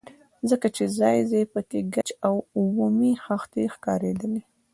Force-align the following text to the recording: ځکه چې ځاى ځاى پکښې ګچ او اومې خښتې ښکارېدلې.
ځکه 0.49 0.67
چې 0.75 0.83
ځاى 0.97 1.19
ځاى 1.29 1.43
پکښې 1.53 1.81
ګچ 1.93 2.09
او 2.27 2.35
اومې 2.57 3.11
خښتې 3.23 3.63
ښکارېدلې. 3.73 4.41